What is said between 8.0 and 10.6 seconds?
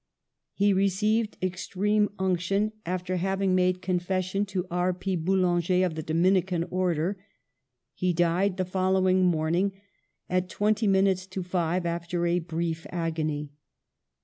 died the following morning at